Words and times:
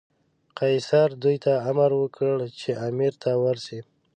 قیصر 0.59 1.09
دوی 1.23 1.37
ته 1.43 1.53
امر 1.69 1.91
وکړ 2.01 2.33
چې 2.59 2.69
امیر 2.87 3.13
ته 3.23 3.29
ورسي. 3.43 3.79